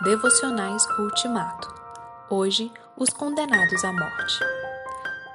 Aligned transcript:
Devocionais 0.00 0.86
Ultimato. 0.96 1.74
Hoje, 2.30 2.70
os 2.96 3.10
condenados 3.10 3.82
à 3.82 3.92
morte. 3.92 4.38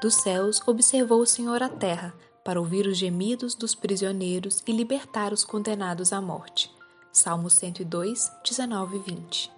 Dos 0.02 0.16
céus 0.16 0.62
observou 0.66 1.20
o 1.20 1.26
Senhor 1.26 1.62
a 1.62 1.68
terra, 1.68 2.14
para 2.46 2.62
ouvir 2.62 2.88
os 2.88 2.98
gemidos 2.98 3.56
dos 3.56 3.76
prisioneiros 3.76 4.64
e 4.66 4.72
libertar 4.72 5.34
os 5.34 5.44
condenados 5.44 6.14
à 6.14 6.22
morte. 6.22 6.74
Salmo 7.12 7.50
102, 7.50 8.32
19 8.42 8.96
e 8.96 9.00
20. 9.00 9.52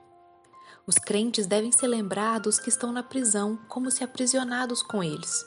Os 0.87 0.95
crentes 0.95 1.45
devem 1.45 1.71
se 1.71 1.85
lembrar 1.85 2.39
dos 2.39 2.57
que 2.57 2.69
estão 2.69 2.91
na 2.91 3.03
prisão 3.03 3.59
como 3.67 3.91
se 3.91 4.03
aprisionados 4.03 4.81
com 4.81 5.03
eles. 5.03 5.45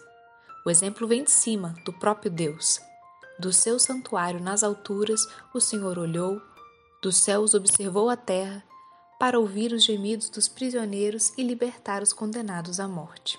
O 0.64 0.70
exemplo 0.70 1.04
vem 1.08 1.24
de 1.24 1.32
cima, 1.32 1.74
do 1.84 1.92
próprio 1.92 2.30
Deus. 2.30 2.80
Do 3.40 3.52
seu 3.52 3.76
santuário 3.80 4.38
nas 4.38 4.62
alturas, 4.62 5.26
o 5.52 5.60
Senhor 5.60 5.98
olhou, 5.98 6.40
dos 7.02 7.16
céus 7.16 7.54
observou 7.54 8.08
a 8.08 8.16
terra 8.16 8.62
para 9.18 9.38
ouvir 9.38 9.72
os 9.72 9.82
gemidos 9.82 10.30
dos 10.30 10.46
prisioneiros 10.46 11.32
e 11.36 11.42
libertar 11.42 12.02
os 12.02 12.12
condenados 12.12 12.78
à 12.78 12.86
morte. 12.86 13.38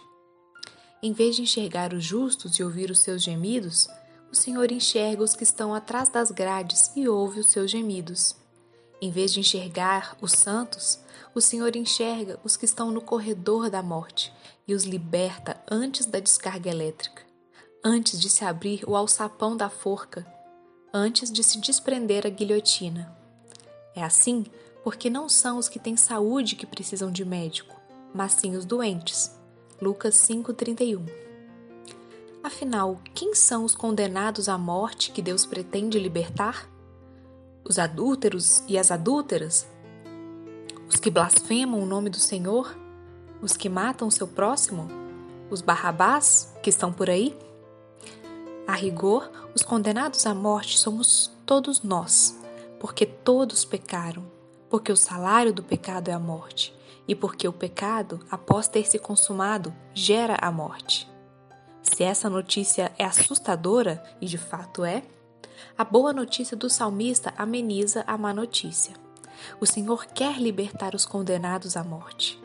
Em 1.02 1.14
vez 1.14 1.38
de 1.38 1.44
enxergar 1.44 1.94
os 1.94 2.04
justos 2.04 2.60
e 2.60 2.64
ouvir 2.64 2.92
os 2.92 3.00
seus 3.00 3.24
gemidos, 3.24 3.88
o 4.30 4.36
Senhor 4.36 4.72
enxerga 4.72 5.24
os 5.24 5.34
que 5.34 5.44
estão 5.44 5.74
atrás 5.74 6.10
das 6.10 6.30
grades 6.30 6.92
e 6.96 7.08
ouve 7.08 7.40
os 7.40 7.48
seus 7.48 7.72
gemidos. 7.72 8.36
Em 9.02 9.10
vez 9.10 9.32
de 9.32 9.40
enxergar 9.40 10.18
os 10.22 10.34
santos, 10.34 11.00
o 11.34 11.40
Senhor 11.40 11.74
enxerga 11.76 12.38
os 12.44 12.58
que 12.58 12.66
estão 12.66 12.92
no 12.92 13.02
corredor 13.02 13.70
da 13.70 13.82
morte 13.82 14.34
e 14.68 14.76
os 14.76 14.84
liberta 14.84 15.58
antes 15.72 16.06
da 16.06 16.20
descarga 16.20 16.70
elétrica, 16.70 17.24
antes 17.84 18.20
de 18.20 18.30
se 18.30 18.44
abrir 18.44 18.84
o 18.86 18.96
alçapão 18.96 19.56
da 19.56 19.70
forca, 19.70 20.28
antes 20.94 21.32
de 21.32 21.42
se 21.42 21.60
desprender 21.60 22.28
a 22.28 22.30
guilhotina. 22.30 23.16
É 23.96 24.04
assim 24.04 24.46
porque 24.84 25.10
não 25.10 25.28
são 25.28 25.58
os 25.58 25.68
que 25.68 25.80
têm 25.80 25.98
saúde 25.98 26.56
que 26.56 26.66
precisam 26.66 27.12
de 27.12 27.26
médico, 27.26 27.76
mas 28.14 28.34
sim 28.34 28.56
os 28.56 28.66
doentes. 28.66 29.36
Lucas 29.82 30.16
5:31. 30.16 31.06
Afinal, 32.44 33.00
quem 33.14 33.36
são 33.36 33.66
os 33.66 33.76
condenados 33.76 34.48
à 34.48 34.58
morte 34.58 35.12
que 35.12 35.22
Deus 35.22 35.46
pretende 35.46 36.00
libertar? 36.00 36.70
Os 37.64 37.78
adúlteros 37.78 38.64
e 38.68 38.78
as 38.78 38.92
adúlteras? 38.92 39.68
Os 40.88 40.96
que 40.96 41.12
blasfemam 41.12 41.82
o 41.82 41.86
nome 41.86 42.10
do 42.10 42.20
Senhor? 42.20 42.76
Os 43.42 43.56
que 43.56 43.70
matam 43.70 44.10
seu 44.10 44.28
próximo? 44.28 44.88
Os 45.50 45.62
barrabás 45.62 46.54
que 46.64 46.70
estão 46.70 46.92
por 46.92 47.10
aí? 47.10 47.38
A 48.66 48.74
rigor, 48.74 49.30
os 49.54 49.62
condenados 49.62 50.26
à 50.26 50.34
morte 50.34 50.78
somos 50.78 51.32
todos 51.46 51.84
nós, 51.84 52.38
porque 52.80 53.06
todos 53.06 53.66
pecaram 53.66 54.39
porque 54.70 54.92
o 54.92 54.98
salário 54.98 55.54
do 55.54 55.64
pecado 55.64 56.10
é 56.10 56.14
a 56.14 56.20
morte, 56.20 56.74
e 57.08 57.16
porque 57.16 57.48
o 57.48 57.54
pecado, 57.54 58.20
após 58.30 58.68
ter 58.68 58.86
se 58.86 59.00
consumado, 59.00 59.74
gera 59.94 60.38
a 60.40 60.52
morte. 60.52 61.10
Se 61.82 62.04
essa 62.04 62.30
notícia 62.30 62.92
é 62.98 63.06
assustadora, 63.06 64.04
e 64.22 64.26
de 64.28 64.38
fato 64.38 64.86
é, 64.86 65.04
a 65.78 65.84
boa 65.84 66.14
notícia 66.14 66.56
do 66.56 66.70
salmista 66.70 67.34
ameniza 67.38 68.04
a 68.06 68.18
má 68.18 68.34
notícia. 68.34 68.94
O 69.60 69.66
Senhor 69.66 70.06
quer 70.08 70.38
libertar 70.38 70.94
os 70.94 71.06
condenados 71.06 71.76
à 71.76 71.84
morte. 71.84 72.40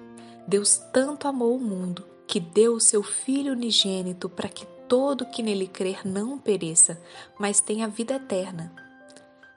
Deus 0.46 0.76
tanto 0.92 1.26
amou 1.26 1.56
o 1.56 1.60
mundo 1.60 2.04
que 2.26 2.40
deu 2.40 2.74
o 2.74 2.80
seu 2.80 3.02
Filho 3.02 3.52
unigênito 3.52 4.28
para 4.28 4.48
que 4.48 4.66
todo 4.88 5.26
que 5.26 5.42
nele 5.42 5.66
crer 5.66 6.06
não 6.06 6.38
pereça, 6.38 7.00
mas 7.38 7.60
tenha 7.60 7.88
vida 7.88 8.14
eterna. 8.14 8.83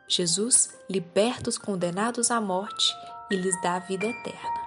Jesus 0.07 0.69
liberta 0.89 1.49
os 1.49 1.57
condenados 1.57 2.31
à 2.31 2.39
morte 2.39 2.93
e 3.29 3.35
lhes 3.35 3.61
dá 3.61 3.75
a 3.75 3.79
vida 3.79 4.05
eterna. 4.05 4.66